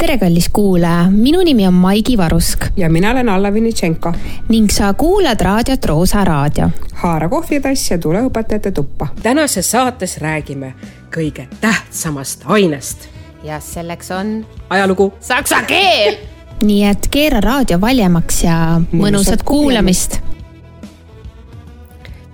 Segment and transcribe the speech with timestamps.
[0.00, 4.12] tere, kallis kuulaja, minu nimi on Maigi Varusk ja mina olen Alla Vinitšenko.
[4.48, 6.70] ning sa kuulad raadiot Roosa Raadio.
[6.92, 9.06] haara kohvitass ja tule õpetajate tuppa.
[9.22, 10.72] tänases saates räägime
[11.16, 13.08] kõige tähtsamast ainest.
[13.44, 15.12] ja selleks on ajalugu.
[15.20, 16.16] saksa keel.
[16.68, 20.20] nii et keera raadio valjemaks ja mõnusat kuulamist.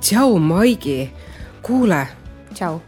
[0.00, 1.10] tšau, Maigi.
[1.62, 2.06] kuule.
[2.54, 2.80] tšau.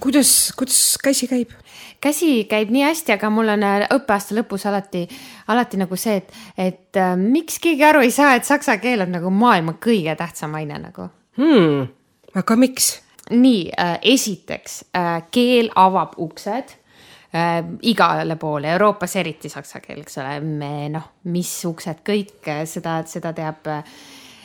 [0.00, 1.63] kuidas, kuidas käsi käib?
[2.04, 5.04] Käsi käib nii hästi, aga mul on äh, õppeaasta lõpus alati,
[5.52, 9.14] alati nagu see, et, et äh, miks keegi aru ei saa, et saksa keel on
[9.16, 11.08] nagu maailma kõige tähtsam aine nagu
[11.40, 11.90] hmm,.
[12.40, 12.94] aga miks?
[13.32, 16.74] nii äh,, esiteks äh, keel avab uksed
[17.34, 22.64] äh, igale poole, Euroopas eriti saksa keel, eks ole, me noh, mis uksed kõik, äh,
[22.68, 23.96] seda, seda teab äh,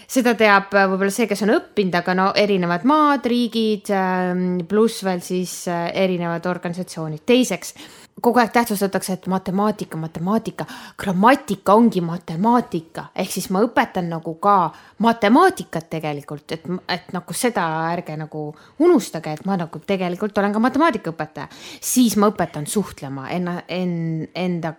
[0.10, 5.04] seda teab äh, võib-olla see, kes on õppinud, aga no erinevad maad, riigid, ähm, pluss
[5.06, 7.26] veel siis äh, erinevad organisatsioonid.
[7.30, 7.76] teiseks,
[8.22, 10.66] kogu aeg tähtsustatakse, et matemaatika, matemaatika,
[10.98, 14.56] grammatika ongi matemaatika, ehk siis ma õpetan nagu ka
[15.06, 18.44] matemaatikat tegelikult, et, et nagu seda ärge nagu
[18.80, 21.48] unustage, et ma nagu tegelikult olen ka matemaatikaõpetaja.
[21.82, 24.74] siis ma õpetan suhtlema, enna, en, enda,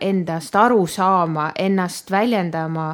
[0.00, 2.92] endast aru saama, ennast väljendama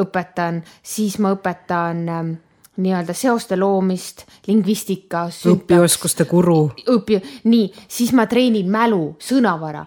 [0.00, 2.38] õpetan, siis ma õpetan
[2.82, 5.26] nii-öelda seoste loomist, lingvistika.
[5.52, 6.70] õpioskuste guru.
[6.94, 9.84] õpi, nii, siis ma treenin mälu, sõnavara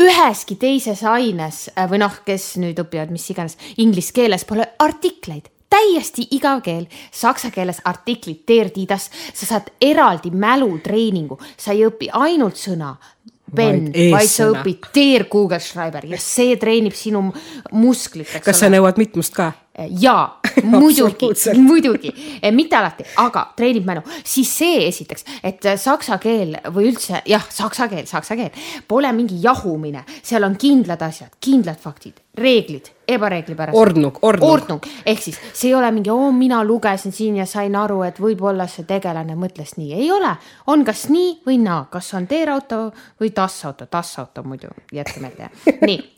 [0.00, 5.50] üheski teises aines äh, või noh, kes nüüd õpivad mis iganes inglise keeles pole artikleid
[5.76, 11.84] täiesti igav keel, saksa keeles artiklid, der, die, das, sa saad eraldi mälutreeningu, sa ei
[11.88, 12.94] õpi ainult sõna,
[13.54, 17.26] pen, vaid sa õpid der Google Schreiber ja see treenib sinu
[17.74, 18.30] musklit.
[18.44, 19.52] kas sa nõuad mitmust ka?
[20.00, 21.28] Jaa, muidugi
[21.60, 27.22] muidugi, eh, mitte alati, aga treenib mälu, siis see esiteks, et saksa keel või üldse
[27.28, 28.54] jah, saksa keel, saksa keel
[28.88, 33.78] pole mingi jahumine, seal on kindlad asjad, kindlad faktid, reeglid, ebareeglipärased.
[33.78, 34.50] ordnung, ordnung.
[34.50, 38.20] ordnung, ehk siis see ei ole mingi, oo, mina lugesin siin ja sain aru, et
[38.22, 40.34] võib-olla see tegelane mõtles nii, ei ole,
[40.72, 45.52] on kas nii või naa, kas on teerauto või tassauto, tassauto muidu, jätke meelde,
[45.84, 46.15] nii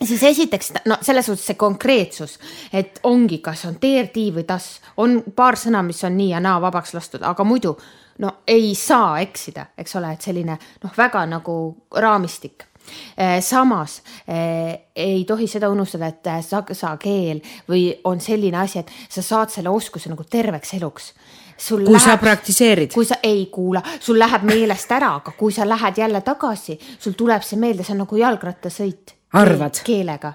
[0.00, 2.38] siis esiteks no selles suhtes see konkreetsus,
[2.72, 4.68] et ongi, kas on TRT või TAS,
[5.02, 7.76] on paar sõna, mis on nii ja naa vabaks lastud, aga muidu
[8.22, 11.56] no ei saa eksida, eks ole, et selline noh, väga nagu
[12.02, 12.68] raamistik.
[13.14, 17.38] Eh, samas eh, ei tohi seda unustada, et eh, saksa keel
[17.70, 21.12] või on selline asi, et sa saad selle oskuse nagu terveks eluks.
[21.62, 22.90] Sul kui läheb, sa praktiseerid.
[22.90, 27.14] kui sa ei kuula, sul läheb meelest ära, aga kui sa lähed jälle tagasi, sul
[27.14, 29.80] tuleb see meelde, see on nagu jalgrattasõit arvad?
[29.84, 30.32] keelega,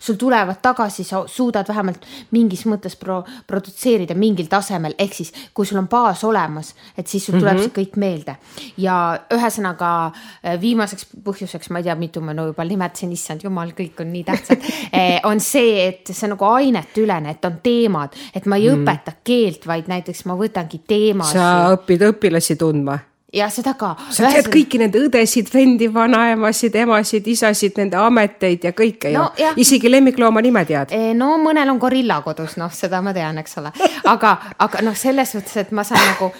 [0.00, 5.66] sul tulevad tagasi, sa suudad vähemalt mingis mõttes pro, produtseerida mingil tasemel, ehk siis kui
[5.66, 7.74] sul on baas olemas, et siis sul tuleb mm -hmm.
[7.74, 8.36] see kõik meelde.
[8.76, 13.70] ja ühesõnaga äh, viimaseks põhjuseks, ma ei tea, mitu ma no juba nimetasin, issand jumal,
[13.70, 14.58] kõik on nii tähtsad
[14.92, 19.12] eh, on see, et see nagu ainetülene, et on teemad, et ma ei mm õpeta
[19.24, 21.32] keelt, vaid näiteks ma võtangi teemasid.
[21.32, 22.98] sa õpid õpilasi tundma
[23.32, 23.94] ja seda ka.
[24.10, 29.52] sa tead kõiki nende õdesid, vendi, vanaemasid, emasid, isasid, nende ameteid ja kõike no, ju.
[29.60, 30.94] isegi lemmiklooma nime tead.
[31.18, 33.72] no mõnel on gorilla kodus, noh, seda ma tean, eks ole,
[34.08, 36.32] aga, aga noh, selles suhtes, et ma saan nagu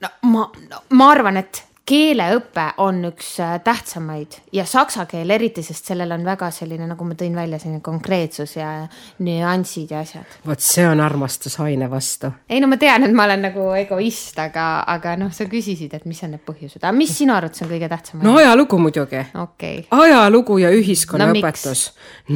[0.00, 5.62] no ma no,, ma arvan, et keeleõpe on üks äh, tähtsamaid ja saksa keel eriti,
[5.66, 8.70] sest sellel on väga selline, nagu ma tõin välja, selline konkreetsus ja
[9.26, 10.38] nüansid ja asjad.
[10.46, 12.30] vot see on armastus aine vastu.
[12.48, 16.06] ei no ma tean, et ma olen nagu egoist, aga, aga noh, sa küsisid, et
[16.06, 18.22] mis on need põhjused, aga mis sinu arvates on kõige tähtsam?
[18.26, 19.82] no ajalugu muidugi okay..
[19.90, 21.86] ajalugu ja ühiskonnaõpetus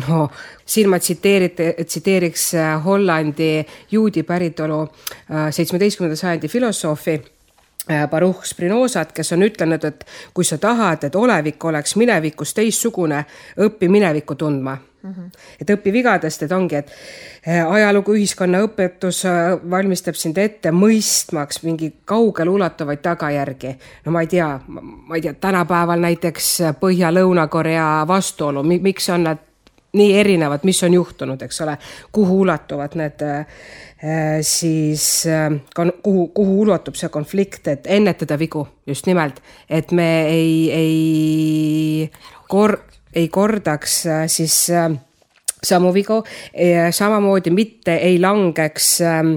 [0.00, 0.02] no,.
[0.08, 0.24] no
[0.66, 3.52] siin ma tsiteerite, tsiteeriks äh, Hollandi
[3.92, 7.20] juudi päritolu äh, seitsmeteistkümnenda sajandi filosoofi
[8.10, 13.24] Baruch Spinozat, kes on ütelnud, et kui sa tahad, et olevik oleks minevikus teistsugune,
[13.60, 15.12] õpi minevikku tundma mm.
[15.12, 15.30] -hmm.
[15.60, 16.92] et õpi vigadest, et ongi, et
[17.48, 23.76] äh, ajalugu, ühiskonnaõpetus äh, valmistab sind ette mõistmaks mingi kaugeleulatuvaid tagajärgi.
[24.04, 29.38] no ma ei tea, ma ei tea, tänapäeval näiteks Põhja-Lõuna-Korea vastuolu, miks on nad
[29.94, 31.78] nii erinevad, mis on juhtunud, eks ole,
[32.12, 33.22] kuhu ulatuvad need
[34.04, 35.60] Äh, siis äh,
[36.02, 39.38] kuhu, kuhu ulatub see konflikt, et ennetada vigu just nimelt,
[39.70, 42.10] et me ei, ei
[42.52, 42.82] kor-,
[43.16, 44.58] ei kordaks äh, siis
[45.64, 46.18] samu vigu,
[46.92, 49.30] samamoodi mitte ei langeks ähm,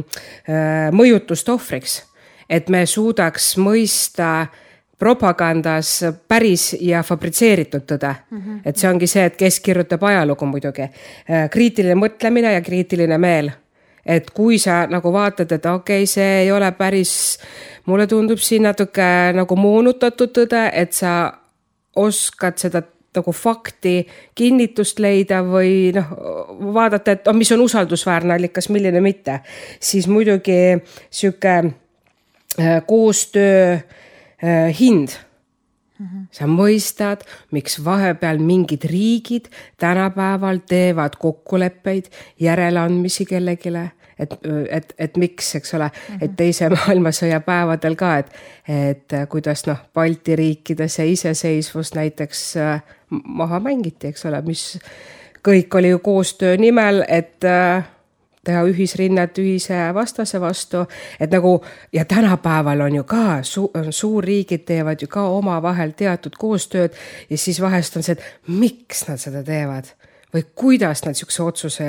[0.92, 2.01] mõjutuste ohvriks.
[2.50, 4.50] et me suudaks mõista
[4.99, 8.38] propagandas päris ja fabritseeritud tõde mm.
[8.38, 8.59] -hmm.
[8.65, 10.89] et see ongi see, et kes kirjutab ajalugu muidugi.
[11.51, 13.51] kriitiline mõtlemine ja kriitiline meel
[14.05, 17.39] et kui sa nagu vaatad, et okei okay,, see ei ole päris,
[17.85, 21.33] mulle tundub siin natuke nagu moonutatud tõde, et sa
[21.95, 22.81] oskad seda
[23.17, 26.09] nagu fakti, kinnitust leida või noh,
[26.73, 29.39] vaadata, et oh, mis on usaldusväärne allikas, milline mitte,
[29.79, 30.77] siis muidugi
[31.09, 33.83] sihuke äh, koostöö äh,
[34.80, 35.18] hind
[35.98, 36.28] Mm -hmm.
[36.31, 39.45] sa mõistad, miks vahepeal mingid riigid
[39.78, 42.06] tänapäeval teevad kokkuleppeid,
[42.39, 43.69] järeleandmisi kellelegi
[44.19, 44.34] et,
[44.69, 46.24] et, et miks, eks ole mm, -hmm.
[46.25, 48.31] et teise maailmasõja päevadel ka, et,
[48.68, 52.81] et kuidas noh, Balti riikide see iseseisvus näiteks äh,
[53.24, 54.80] maha mängiti, eks ole, mis
[55.48, 57.86] kõik oli ju koostöö nimel, et äh,
[58.47, 60.85] teha ühisrinnet ühise vastase vastu,
[61.19, 61.57] et nagu
[61.94, 66.95] ja tänapäeval on ju ka su, suurriigid teevad ju ka omavahel teatud koostööd
[67.29, 69.94] ja siis vahest on see, et miks nad seda teevad
[70.33, 71.85] või kuidas nad niisuguse otsuse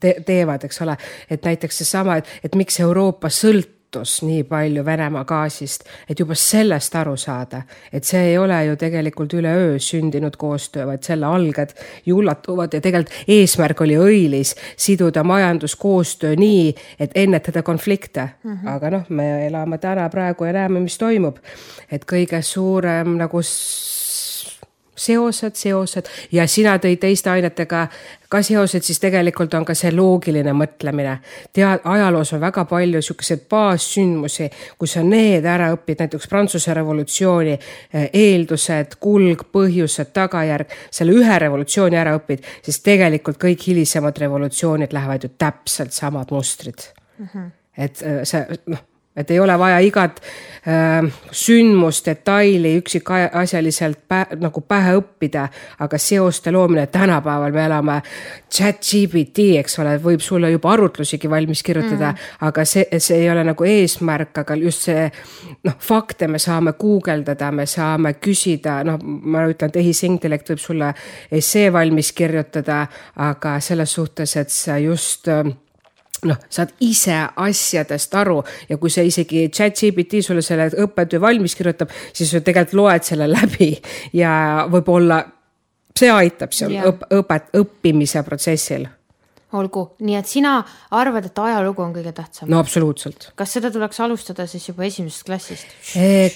[0.00, 0.96] te teevad, eks ole.
[1.30, 3.30] et näiteks seesama, et, et miks Euroopa
[3.88, 7.62] sõltus nii palju Venemaa gaasist, et juba sellest aru saada,
[7.92, 11.72] et see ei ole ju tegelikult üleöö sündinud koostöö, vaid selle alged
[12.04, 18.52] ju ullatuvad ja tegelikult eesmärk oli õilis siduda majanduskoostöö nii, et ennetada konflikte mm.
[18.52, 18.68] -hmm.
[18.74, 21.38] aga noh, me elame täna praegu ja näeme, mis toimub.
[21.90, 23.42] et kõige suurem nagu
[24.98, 27.86] seosed, seosed ja sina tõid teiste ainetega
[28.28, 31.18] ka seosed, siis tegelikult on ka see loogiline mõtlemine.
[31.52, 37.54] tead, ajaloos on väga palju sihukeseid baassündmusi, kui sa need ära õpid, näiteks Prantsuse revolutsiooni
[37.54, 44.92] eh, eeldused, kulg, põhjused, tagajärg, selle ühe revolutsiooni ära õpid, siis tegelikult kõik hilisemad revolutsioonid
[44.92, 47.26] lähevad ju täpselt samad mustrid mm.
[47.32, 47.50] -hmm.
[47.76, 48.84] et eh, see noh
[49.18, 55.48] et ei ole vaja igat äh, sündmust, detaili üksikasjaliselt pä, nagu pähe õppida,
[55.84, 57.98] aga seoste loomine, tänapäeval me elame
[58.52, 63.30] chat GPT, eks ole, võib sulle juba arutlusigi valmis kirjutada mm., aga see, see ei
[63.32, 65.06] ole nagu eesmärk, aga just see
[65.66, 70.92] noh, fakte me saame guugeldada, me saame küsida, noh, ma ütlen, tehisintellekt võib sulle
[71.32, 72.84] essee valmis kirjutada,
[73.28, 75.48] aga selles suhtes, et sa just äh,
[76.26, 81.56] noh, saad ise asjadest aru ja kui sa isegi chat GPT sulle selle õppetöö valmis
[81.58, 83.72] kirjutab, siis sa tegelikult loed selle läbi
[84.18, 85.22] ja võib-olla
[85.98, 86.88] see aitab seal yeah.
[86.90, 88.86] õp-, õpet-, õppimise protsessil
[89.52, 90.58] olgu, nii et sina
[90.90, 92.50] arvad, et ajalugu on kõige tähtsam?
[92.52, 93.30] no absoluutselt.
[93.38, 95.72] kas seda tuleks alustada siis juba esimesest klassist?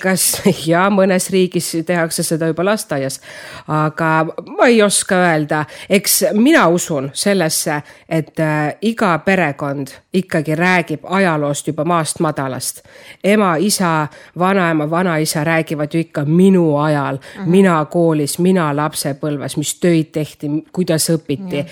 [0.00, 0.24] kas
[0.70, 3.20] ja mõnes riigis tehakse seda juba lasteaias,
[3.68, 4.12] aga
[4.56, 11.68] ma ei oska öelda, eks mina usun sellesse, et äh, iga perekond ikkagi räägib ajaloost
[11.68, 12.82] juba maast madalast.
[13.24, 14.08] ema, isa,
[14.38, 17.46] vanaema, vanaisa räägivad ju ikka minu ajal uh, -huh.
[17.46, 21.66] mina koolis, mina lapsepõlves, mis töid tehti, kuidas õpiti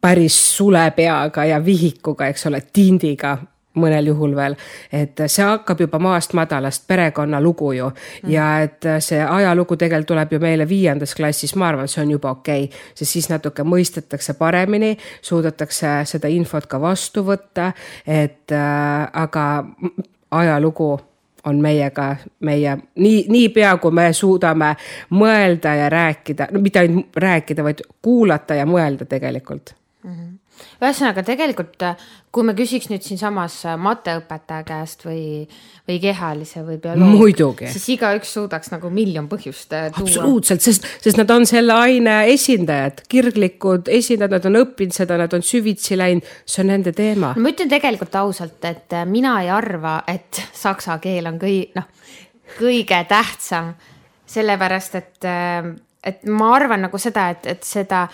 [0.00, 3.38] päris sulepeaga ja vihikuga, eks ole, tindiga
[3.78, 4.56] mõnel juhul veel,
[4.92, 7.90] et see hakkab juba maast madalast perekonnalugu ju.
[8.22, 8.30] Mm.
[8.32, 12.30] ja et see ajalugu tegelikult tuleb ju meile viiendas klassis, ma arvan, see on juba
[12.30, 12.64] okei.
[12.64, 17.70] Okay,, sest siis natuke mõistetakse paremini, suudetakse seda infot ka vastu võtta,
[18.06, 19.46] et äh, aga
[20.30, 20.90] ajalugu
[21.46, 24.74] on meiega, meie nii, niipea kui me suudame
[25.16, 30.10] mõelda ja rääkida, no mitte ainult rääkida, vaid kuulata ja mõelda tegelikult mm.
[30.10, 30.38] -hmm.
[30.82, 31.82] ühesõnaga tegelikult,
[32.32, 35.46] kui me küsiks nüüd siinsamas mateõpetaja käest või,
[35.88, 40.06] või kehalise või bioloogi, siis igaüks suudaks nagu miljon põhjust äh, tuua.
[40.06, 45.36] absoluutselt, sest, sest nad on selle aine esindajad, kirglikud esindajad, nad on õppinud seda, nad
[45.36, 47.34] on süvitsi läinud, see on nende teema.
[47.36, 51.88] ma ütlen tegelikult ausalt, et äh, mina ei arva, et saksa keel on kõi-, noh,
[52.58, 53.74] kõige tähtsam,
[54.30, 55.70] sellepärast et, äh,
[56.04, 58.06] et ma arvan nagu seda, et, et seda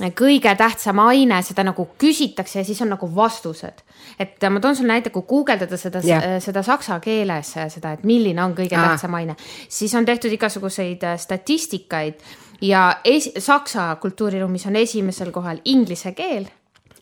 [0.00, 3.82] kõige tähtsam aine, seda nagu küsitakse ja siis on nagu vastused.
[4.18, 8.42] et ma toon sulle näite, kui guugeldada seda yeah., seda saksa keeles seda, et milline
[8.42, 8.88] on kõige ah.
[8.88, 9.36] tähtsam aine,
[9.68, 12.20] siis on tehtud igasuguseid äh, statistikaid
[12.62, 16.46] ja es, saksa kultuuriruumis on esimesel kohal inglise keel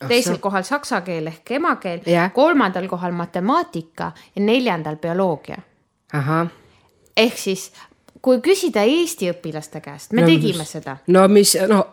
[0.09, 5.59] teisel kohal saksa keel ehk emakeel yeah., kolmandal kohal matemaatika ja neljandal bioloogia.
[7.17, 7.73] ehk siis
[8.23, 10.97] kui küsida Eesti õpilaste käest, me no, tegime mis, seda.
[11.07, 11.87] no mis, no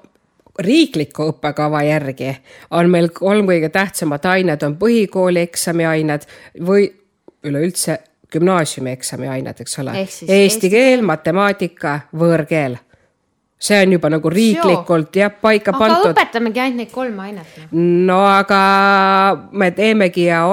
[0.60, 2.34] riikliku õppekava järgi
[2.76, 6.28] on meil kolm kõige tähtsamat ainet on põhikooli eksamiained
[6.68, 6.90] või
[7.44, 8.00] üleüldse
[8.34, 9.96] gümnaasiumi eksamiained, eks ole.
[10.04, 12.78] Eesti, eesti keel, matemaatika, võõrkeel
[13.60, 16.12] see on juba nagu riiklikult jah paika aga pandud.
[16.14, 17.58] õpetamegi ainult neid kolme ainet.
[17.72, 18.60] no aga
[19.52, 20.44] me teemegi ja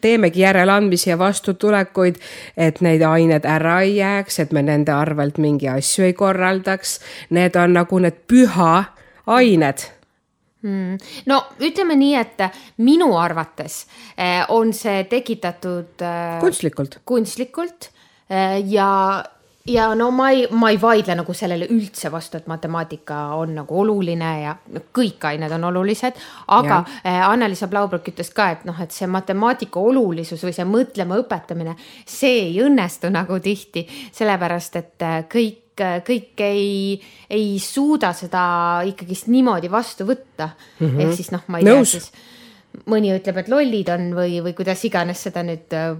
[0.00, 2.20] teemegi järeleandmisi ja vastutulekuid,
[2.56, 7.00] et neid ained ära ei jääks, et me nende arvelt mingi asju ei korraldaks.
[7.34, 8.84] Need on nagu need püha
[9.26, 9.90] ained.
[10.64, 10.96] Mm..
[11.28, 12.40] no ütleme nii, et
[12.80, 13.82] minu arvates
[14.16, 17.90] eh, on see tekitatud äh, kunstlikult, kunstlikult
[18.32, 18.88] äh, ja
[19.68, 23.80] ja no ma ei, ma ei vaidle nagu sellele üldse vastu, et matemaatika on nagu
[23.80, 24.54] oluline ja
[24.96, 26.20] kõik ained on olulised,
[26.52, 26.82] aga
[27.28, 32.42] Anneliisa Blaubrück ütles ka, et noh, et see matemaatika olulisus või see mõtlema õpetamine, see
[32.50, 35.63] ei õnnestu nagu tihti, sellepärast et kõik
[36.06, 37.00] kõik ei,
[37.30, 38.44] ei suuda seda
[38.86, 40.86] ikkagist niimoodi vastu võtta mm.
[40.86, 41.00] -hmm.
[41.00, 41.90] ehk siis noh, ma ei Nõus.
[41.90, 42.12] tea siis
[42.90, 45.92] mõni ütleb, et lollid on või, või kuidas iganes seda nüüd äh,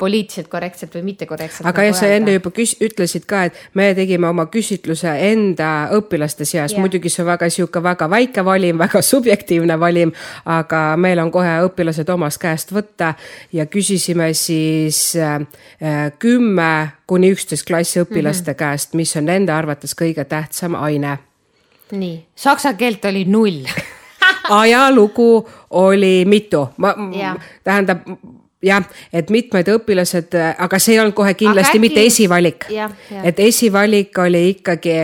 [0.00, 1.66] poliitiliselt korrektselt või mittekorrektselt.
[1.68, 6.46] aga jah, sa enne juba küs-, ütlesid ka, et me tegime oma küsitluse enda õpilaste
[6.48, 10.14] seas muidugi see on väga sihuke väga väike valim, väga subjektiivne valim,
[10.44, 13.14] aga meil on kohe õpilased omast käest võtta
[13.52, 15.40] ja küsisime siis äh,
[15.82, 16.70] äh, kümme
[17.06, 18.58] kuni üksteist klassi õpilaste mm -hmm.
[18.58, 21.18] käest, mis on nende arvates kõige tähtsam aine.
[21.92, 23.68] nii, saksa keelt oli null
[24.62, 26.94] ajalugu oli mitu, ma,
[27.64, 28.06] tähendab
[28.64, 31.82] jah, et mitmed õpilased, aga see ei olnud kohe kindlasti äkki...
[31.82, 32.66] mitte esivalik.
[33.22, 35.02] et esivalik oli ikkagi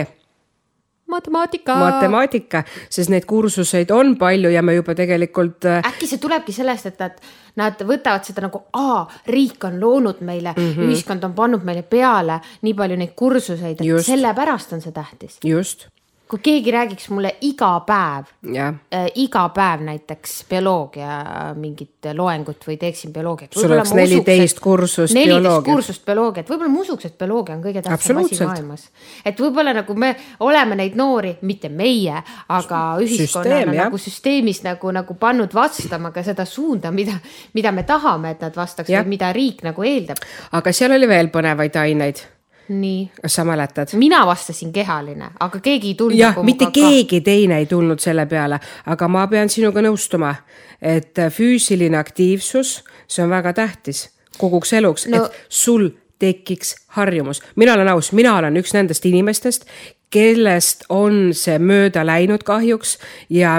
[1.11, 1.75] matemaatika.
[1.75, 5.65] matemaatika, sest neid kursuseid on palju ja me juba tegelikult.
[5.65, 7.17] Äh, äkki see tulebki sellest, et nad,
[7.59, 10.89] nad võtavad seda nagu, aa, riik on loonud meile mm, -hmm.
[10.89, 15.39] ühiskond on pannud meile peale nii palju neid kursuseid, et sellepärast on see tähtis.
[15.43, 15.89] just
[16.31, 21.17] kui keegi räägiks mulle iga päev äh,, iga päev näiteks bioloogia
[21.59, 23.53] mingit loengut või teeksin bioloogiat.
[23.53, 25.43] sul oleks neliteist kursust bioloogiat.
[25.43, 28.87] neliteist kursust bioloogiat, võib-olla ma usuks, et bioloogia on kõige tähtsam asi maailmas.
[29.25, 30.15] et võib-olla nagu me
[30.47, 36.45] oleme neid noori, mitte meie, aga ühiskonnana nagu süsteemis nagu, nagu pannud vastama ka seda
[36.45, 37.17] suunda, mida,
[37.53, 40.23] mida me tahame, et nad vastaks või mida riik nagu eeldab.
[40.51, 42.23] aga seal oli veel põnevaid aineid
[42.71, 43.11] nii.
[43.21, 43.93] kas sa mäletad?
[43.99, 46.19] mina vastasin kehaline, aga keegi ei tulnud.
[46.19, 50.35] jah, mitte keegi teine ei tulnud selle peale, aga ma pean sinuga nõustuma,
[50.81, 57.41] et füüsiline aktiivsus, see on väga tähtis koguks eluks no., et sul tekiks harjumus.
[57.55, 59.65] mina olen aus, mina olen üks nendest inimestest,
[60.09, 62.97] kellest on see mööda läinud kahjuks
[63.29, 63.57] ja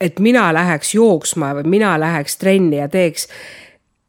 [0.00, 3.28] et mina läheks jooksma või mina läheks trenni ja teeks,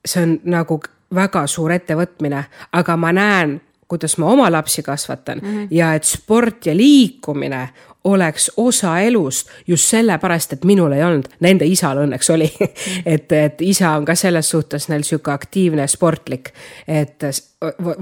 [0.05, 0.79] see on nagu
[1.15, 3.59] väga suur ettevõtmine, aga ma näen
[3.89, 5.67] kuidas ma oma lapsi kasvatan mm -hmm.
[5.71, 7.69] ja et sport ja liikumine
[8.03, 13.01] oleks osa elust just sellepärast, et minul ei olnud, nende isal õnneks oli mm.
[13.05, 16.53] et, et isa on ka selles suhtes neil sihuke aktiivne, sportlik.
[16.87, 17.27] et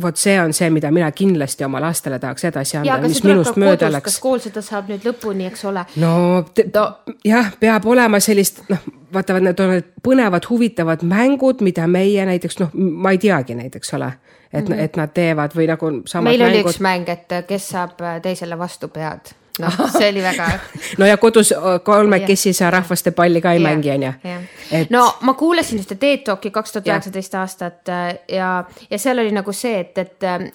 [0.02, 3.90] vot see on see, mida mina kindlasti oma lastele tahaks edasi anda, mis minust mööda
[3.92, 4.12] läks.
[4.12, 5.86] kas kool seda saab nüüd lõpuni, eks ole?
[6.04, 6.14] no
[6.74, 6.86] ta,
[7.26, 12.62] jah, peab olema sellist, noh, vaata, need on need põnevad, huvitavad mängud, mida meie näiteks
[12.62, 14.14] noh, ma ei teagi neid, eks ole
[14.54, 14.80] et mm, -hmm.
[14.80, 16.48] et nad teevad või nagu meil mängud.
[16.48, 20.48] oli üks mäng, et kes saab teisele vastu pead noh, see oli väga
[21.00, 24.12] no ja kodus kolmekesi sa rahvaste palli ka ei ja, mängi, onju.
[24.72, 24.90] Et...
[24.94, 28.52] no ma kuulasin ühte TED Talki kaks tuhat üheksateist aastat äh, ja,
[28.90, 30.48] ja seal oli nagu see, et, et äh,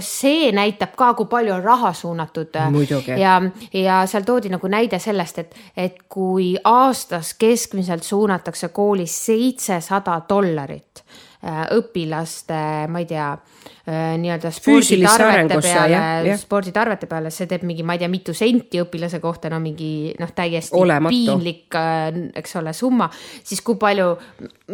[0.00, 2.56] see näitab ka, kui palju on raha suunatud.
[2.70, 3.16] Muidugi.
[3.20, 3.38] ja,
[3.72, 11.04] ja seal toodi nagu näide sellest, et, et kui aastas keskmiselt suunatakse koolis seitsesada dollarit
[11.04, 13.32] Äh, õpilaste, ma ei tea,
[13.88, 19.18] äh, nii-öelda sporditarvete peale, sporditarvete peale, see teeb mingi, ma ei tea, mitu senti õpilase
[19.22, 21.10] kohta, no mingi noh, täiesti Olematu.
[21.16, 23.10] piinlik, äh, eks ole, summa.
[23.42, 24.14] siis kui palju,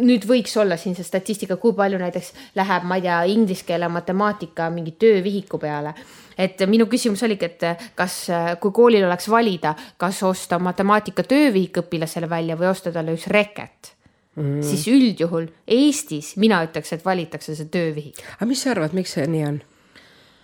[0.05, 3.89] nüüd võiks olla siin see statistika, kui palju näiteks läheb, ma ei tea, inglise keele,
[3.89, 5.95] matemaatika mingi töövihiku peale
[6.39, 8.27] et minu küsimus oligi, et kas,
[8.61, 13.97] kui koolil oleks valida, kas osta matemaatika töövihik õpilasele välja või osta talle üks reket
[14.35, 18.21] mm., siis üldjuhul Eestis mina ütleks, et valitakse see töövihik.
[18.37, 19.61] aga mis sa arvad, miks see nii on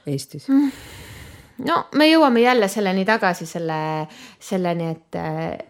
[0.08, 0.72] Eestis mm.?
[1.64, 3.78] no me jõuame jälle selleni tagasi, selle,
[4.42, 5.18] selleni, et,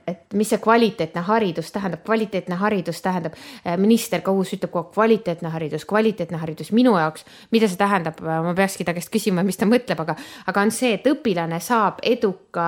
[0.08, 3.38] et mis see kvaliteetne haridus tähendab, kvaliteetne haridus tähendab,
[3.82, 8.22] minister ka uus ütleb kogu aeg kvaliteetne haridus, kvaliteetne haridus minu jaoks, mida see tähendab,
[8.22, 10.18] ma peakski ta käest küsima, mis ta mõtleb, aga,
[10.50, 12.66] aga on see, et õpilane saab eduka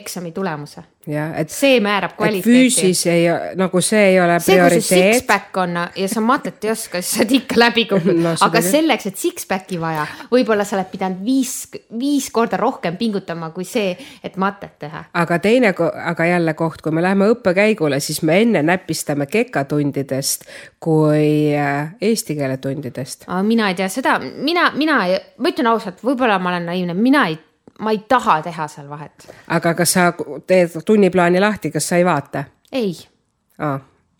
[0.00, 1.50] eksami tulemuse jah, et.
[1.52, 2.46] see määrab kvaliteeti.
[2.46, 3.26] füüsis ei,
[3.58, 4.84] nagu see ei ole see, prioriteet.
[4.86, 7.84] see, kui sul six-pack on ja sa matet ei oska, siis sa oled ikka läbi
[7.90, 11.54] kukkunud no,, aga selleks, et six-packi vaja, võib-olla sa oled pidanud viis,
[11.98, 15.04] viis korda rohkem pingutama kui see, et matet teha.
[15.24, 15.74] aga teine,
[16.12, 20.48] aga jälle koht, kui me läheme õppekäigule, siis me enne näpistame kekatundidest
[20.80, 23.26] kui äh, eesti keele tundidest.
[23.42, 25.02] mina ei tea seda, mina, mina,
[25.36, 27.38] ma ütlen ausalt, võib-olla ma olen naiivne, mina ei
[27.80, 29.28] ma ei taha teha seal vahet.
[29.48, 30.10] aga kas sa
[30.46, 32.44] teed tunniplaani lahti, kas sa ei vaata?
[32.72, 32.92] ei.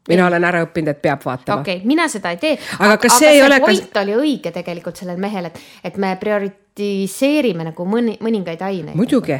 [0.08, 0.26] mina ei.
[0.28, 1.60] olen ära õppinud, et peab vaatama.
[1.60, 2.56] okei okay,, mina seda ei tee.
[2.78, 3.60] aga kas aga see ei ole.
[3.60, 4.02] point kas...
[4.02, 8.96] oli õige tegelikult sellel mehel, et, et me prioritiseerime nagu mõni, mõningaid aineid.
[8.98, 9.38] muidugi,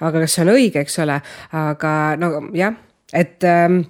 [0.00, 1.20] aga kas see on õige, eks ole,
[1.62, 2.76] aga no jah,
[3.12, 3.82] et ähm,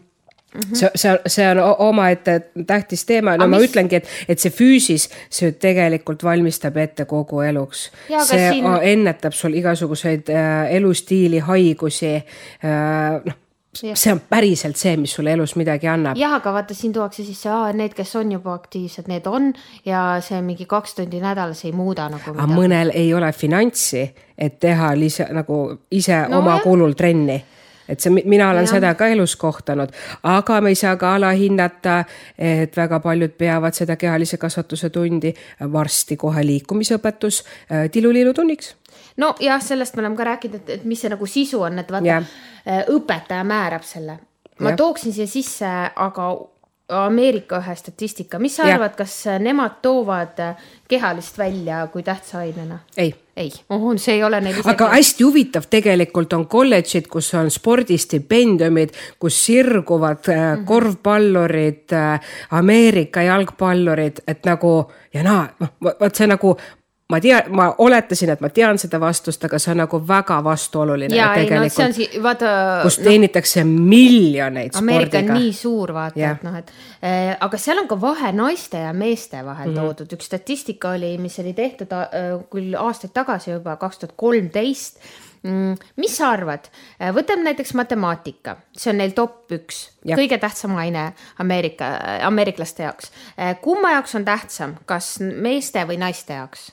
[0.55, 0.75] Mm -hmm.
[0.75, 3.71] see, see, see on omaette tähtis teema, no Aga ma mis...
[3.71, 7.91] ütlengi, et, et see füüsis, see tegelikult valmistab ette kogu eluks.
[8.09, 8.67] see siin...
[8.83, 13.35] ennetab sul igasuguseid äh, elustiili haigusi äh,, noh
[13.83, 13.95] Ja.
[13.95, 16.17] see on päriselt see, mis sulle elus midagi annab.
[16.19, 19.53] jah, aga vaata, siin tuuakse siis see, need, kes on juba aktiivsed, need on
[19.87, 24.03] ja see mingi kaks tundi nädalas ei muuda nagu aga mõnel ei ole finantsi,
[24.35, 26.65] et teha lisa, nagu ise no, oma jah.
[26.67, 27.39] kulul trenni
[27.91, 28.73] et see, mina olen ja.
[28.77, 29.93] seda ka elus kohtanud,
[30.23, 32.05] aga me ei saa ka alahinnata,
[32.39, 35.35] et väga paljud peavad seda kehalise kasvatuse tundi
[35.73, 38.75] varsti kohe liikumisõpetus äh, tiluliilu tunniks
[39.21, 42.07] nojah, sellest me oleme ka rääkinud, et, et mis see nagu sisu on, et vaata
[42.07, 42.39] yeah.
[42.69, 44.19] Äh, õpetaja määrab selle.
[44.61, 44.77] ma yeah.
[44.77, 46.31] tooksin siia sisse aga
[46.91, 50.39] Ameerika ühe statistika, mis sa arvad, kas nemad toovad
[50.89, 52.79] kehalist välja kui tähtsa ainena?
[52.97, 53.53] ei ei,
[53.97, 54.71] see ei ole neil isegi.
[54.73, 60.65] aga hästi huvitav tegelikult on kolledžid, kus on spordistipendiumid, kus sirguvad mm -hmm.
[60.65, 62.21] korvpallurid, äh,
[62.51, 65.69] Ameerika jalgpallurid, et nagu ja naa, noh,
[66.01, 66.57] vot see nagu
[67.11, 71.17] ma tean, ma oletasin, et ma tean seda vastust, aga see on nagu väga vastuoluline.
[71.17, 72.51] ja ei no see on siis vaata.
[72.85, 75.35] kus no, teenitakse miljoneid Ameerika spordiga.
[75.35, 78.93] on nii suur vaata, et noh, et äh, aga seal on ka vahe naiste ja
[78.93, 79.97] meeste vahel mm -hmm.
[79.97, 85.01] toodud, üks statistika oli, mis oli tehtud äh, küll aastaid tagasi juba, kaks tuhat kolmteist
[85.43, 90.77] mm, mis sa arvad, äh, võtame näiteks matemaatika, see on neil top üks, kõige tähtsam
[90.77, 93.13] aine Ameerika, ameeriklaste jaoks.
[93.63, 96.71] kumma jaoks on tähtsam, kas meeste või naiste jaoks?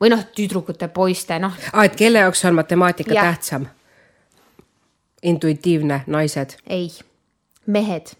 [0.00, 1.56] Või noh, tüdrukute, poiste, noh.
[1.72, 3.30] aa, et kelle jaoks on matemaatika ja.
[3.30, 3.66] tähtsam?
[5.22, 6.58] intuitiivne, naised?
[6.66, 6.90] ei,
[7.66, 8.14] mehed.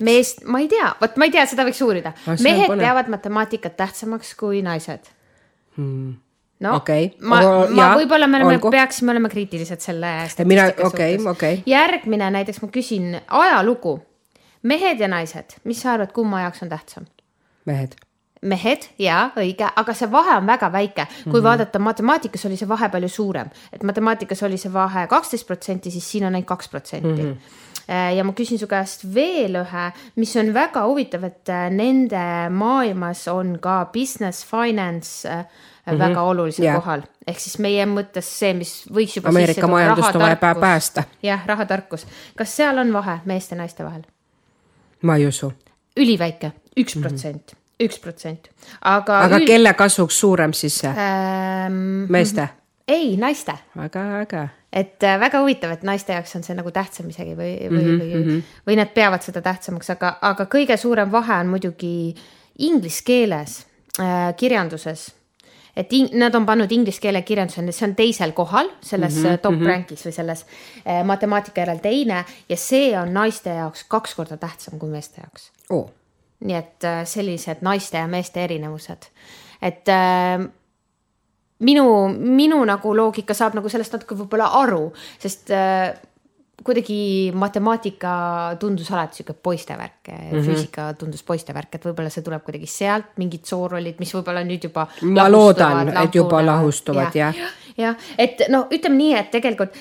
[0.00, 2.14] meest, ma ei tea, vot ma ei tea, seda võiks uurida.
[2.44, 5.12] mehed peavad matemaatikat tähtsamaks kui naised
[5.76, 6.16] hmm
[6.60, 7.12] no okay.
[7.22, 7.38] ma,
[7.70, 11.62] ma võib-olla me oleme, peaksime olema kriitilised selle statistika okay, suhtes okay..
[11.70, 13.98] järgmine näiteks ma küsin ajalugu.
[14.62, 17.06] mehed ja naised, mis sa arvad, kumma jaoks on tähtsam?
[17.68, 17.94] mehed
[18.42, 21.42] mehed, jaa, õige, aga see vahe on väga väike, kui mm -hmm.
[21.42, 26.10] vaadata matemaatikas oli see vahe palju suurem, et matemaatikas oli see vahe kaksteist protsenti, siis
[26.10, 27.32] siin on ainult kaks protsenti mhm.
[27.90, 32.50] äh, ja ma küsin su käest veel ühe, mis on väga huvitav, et äh, nende
[32.50, 35.98] maailmas on ka business finance mm -hmm.
[35.98, 36.76] väga olulisel yeah.
[36.76, 39.28] kohal, ehk siis meie mõttes see, mis võiks juba.
[39.28, 41.02] Ameerika majandust on vaja päästa.
[41.22, 44.02] jah, rahatarkus, kas seal on vahe meeste ja naiste vahel?
[45.02, 45.52] ma ei usu.
[45.96, 47.02] üliväike, üks mhm.
[47.02, 49.24] protsent üks protsent, aga.
[49.26, 49.46] aga üld...
[49.46, 52.06] kelle kasuks suurem siis see ähm,?
[52.12, 52.48] meeste?
[52.88, 53.54] ei, naiste.
[53.76, 54.48] väga äge.
[54.72, 57.84] et äh, väga huvitav, et naiste jaoks on see nagu tähtsam isegi või, või mm,
[57.84, 58.56] -hmm, või -hmm.
[58.66, 62.14] või nad peavad seda tähtsamaks, aga, aga kõige suurem vahe on muidugi
[62.58, 63.62] inglise keeles
[64.00, 65.12] äh,, kirjanduses
[65.78, 69.38] et in, nad on pannud inglise keele kirjanduse, see on teisel kohal selles mm -hmm,
[69.38, 69.70] top mm -hmm.
[69.70, 70.46] rank'is või selles
[70.86, 75.52] eh, matemaatika järel teine ja see on naiste jaoks kaks korda tähtsam kui meeste jaoks
[75.70, 75.90] oh
[76.44, 79.08] nii et äh, sellised naiste ja meeste erinevused,
[79.62, 80.38] et äh,
[81.66, 84.84] minu, minu nagu loogika saab nagu sellest natuke võib-olla aru,
[85.18, 85.90] sest äh,
[86.64, 88.12] kuidagi matemaatika
[88.60, 90.46] tundus alati sihuke poiste värk mm, -hmm.
[90.46, 94.66] füüsika tundus poiste värk, et võib-olla see tuleb kuidagi sealt, mingid soorollid, mis võib-olla nüüd
[94.70, 94.88] juba.
[95.02, 97.34] ma loodan, et juba lahustuvad jah.
[97.34, 99.78] jah, ja, et no ütleme nii, et tegelikult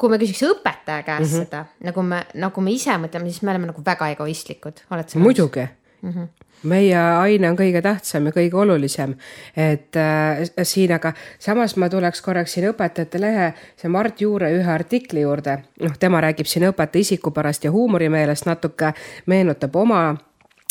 [0.00, 1.44] kui me küsiks õpetaja käest mm -hmm.
[1.44, 5.18] seda, nagu me, nagu me ise mõtleme, siis me oleme nagu väga egoistlikud, oled sa
[5.18, 5.24] nõus?
[5.24, 5.68] muidugi
[6.02, 6.10] mm.
[6.10, 6.28] -hmm
[6.62, 9.14] meie aine on kõige tähtsam ja kõige olulisem,
[9.56, 14.72] et äh, siin, aga samas ma tuleks korraks siin õpetajate lehe, see Mart Juure ühe
[14.72, 18.92] artikli juurde, noh, tema räägib siin õpetaja isikupärast ja huumorimeelest natuke,
[19.26, 20.02] meenutab oma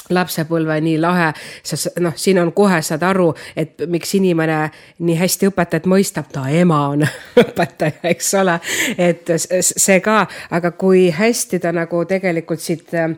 [0.09, 1.29] lapsepõlve nii lahe,
[1.63, 4.59] sest noh, siin on kohe saad aru, et miks inimene
[5.05, 7.05] nii hästi õpetajat mõistab, ta ema on
[7.43, 8.59] õpetaja, eks ole.
[8.97, 10.19] et see ka,
[10.51, 13.09] aga kui hästi ta nagu tegelikult siit äh,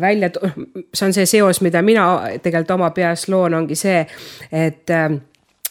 [0.00, 0.30] välja,
[0.94, 2.06] see on see seos, mida mina
[2.42, 4.04] tegelikult oma peas loon, ongi see,
[4.52, 5.10] et äh,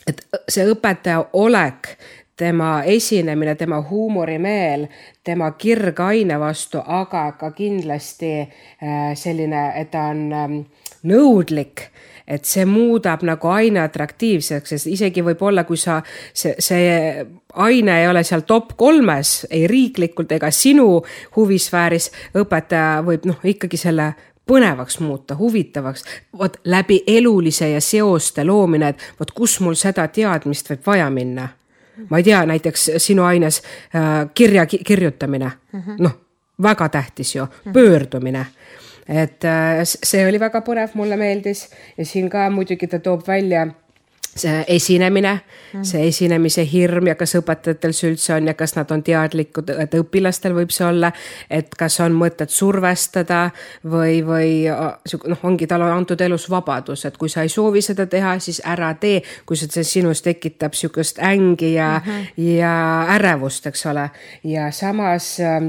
[0.10, 1.92] et see õpetaja olek
[2.40, 4.88] tema esinemine, tema huumorimeel,
[5.24, 10.62] tema kirg aine vastu, aga ka kindlasti äh, selline, et ta on ähm,
[11.04, 11.90] nõudlik
[12.30, 15.98] et see muudab nagu aine atraktiivseks, sest isegi võib-olla, kui sa,
[16.30, 17.26] see, see
[17.66, 21.02] aine ei ole seal top kolmes, ei riiklikult ega sinu
[21.36, 24.12] huvisfääris, õpetaja võib noh, ikkagi selle
[24.50, 26.06] põnevaks muuta, huvitavaks,
[26.38, 31.50] vot läbi elulise ja seoste loomine, et vot kus mul seda teadmist võib vaja minna
[32.10, 33.62] ma ei tea, näiteks sinu aines
[33.96, 35.52] äh, kirja ki kirjutamine.
[35.74, 36.18] -hmm., noh,
[36.62, 38.46] väga tähtis ju, pöördumine.
[39.08, 41.70] Et äh, see oli väga põnev, mulle meeldis.
[41.98, 43.68] Ja siin ka muidugi ta toob välja
[44.36, 45.34] see esinemine
[45.74, 49.72] mm, see esinemise hirm ja kas õpetajatel see üldse on ja kas nad on teadlikud,
[49.84, 51.12] et õpilastel võib see olla,
[51.50, 53.50] et kas on mõtet survestada
[53.84, 58.38] või, või noh, ongi talle antud elus vabadus, et kui sa ei soovi seda teha,
[58.44, 62.50] siis ära tee, kui see sinus tekitab sihukest ängi ja mm, -hmm.
[62.56, 62.74] ja
[63.16, 64.10] ärevust, eks ole,
[64.44, 65.62] ja samas äh,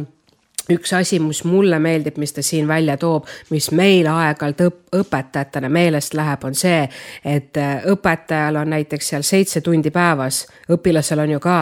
[0.71, 5.69] üks asi, mis mulle meeldib, mis ta siin välja toob, mis meil aeg-ajalt õp õpetajatena
[5.71, 6.81] meelest läheb, on see,
[7.25, 11.61] et äh, õpetajal on näiteks seal seitse tundi päevas, õpilasel on ju ka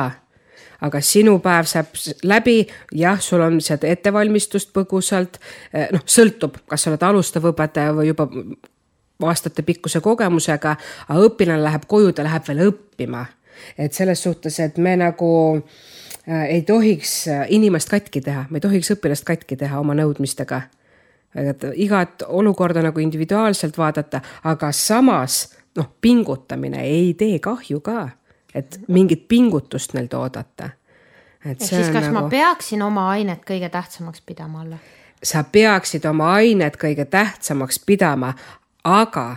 [0.87, 1.93] aga sinu päev saab
[2.23, 2.61] läbi,
[2.95, 5.41] jah, sul on seda ettevalmistust põgusalt,
[5.75, 8.29] äh, noh, sõltub, kas sa oled alustav õpetaja või juba
[9.29, 10.77] aastatepikkuse kogemusega,
[11.09, 13.27] aga õpilane läheb koju, ta läheb veel õppima.
[13.79, 16.08] et selles suhtes, et me nagu Äh,
[16.49, 20.63] ei tohiks äh, inimest katki teha, me ei tohiks õpilast katki teha oma nõudmistega.
[21.35, 28.09] et igat olukorda nagu individuaalselt vaadata, aga samas noh, pingutamine ei tee kahju ka,
[28.55, 30.71] et mingit pingutust neilt oodata.
[31.45, 32.15] et siis kas nagu...
[32.15, 34.79] ma peaksin oma ainet kõige tähtsamaks pidama alla?
[35.23, 38.35] sa peaksid oma ainet kõige tähtsamaks pidama,
[38.85, 39.37] aga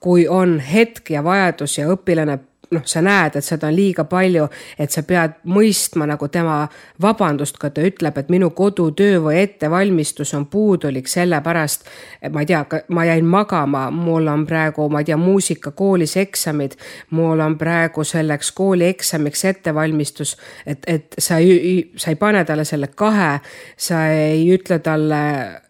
[0.00, 2.38] kui on hetk ja vajadus ja õpilane
[2.72, 4.46] noh, sa näed, et seda on liiga palju,
[4.80, 6.62] et sa pead mõistma nagu tema
[7.02, 11.86] vabandust, kui ta ütleb, et minu kodutöö või ettevalmistus on puudulik sellepärast,
[12.32, 12.62] ma ei tea,
[12.94, 16.76] ma jäin magama, mul on praegu, ma ei tea, muusikakoolis eksamid,
[17.10, 22.90] mul on praegu selleks koolieksamiks ettevalmistus, et, et sa ei, sa ei pane talle selle
[22.96, 23.32] kahe,
[23.76, 25.22] sa ei ütle talle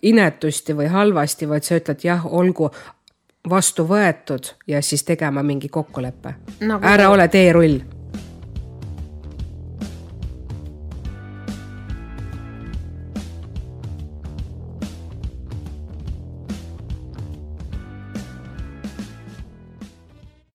[0.02, 2.70] inetusti või halvasti, vaid sa ütled jah, olgu,
[3.50, 6.34] vastu võetud ja siis tegema mingi kokkuleppe.
[6.60, 6.84] Nagu....
[6.86, 7.80] ära ole teerull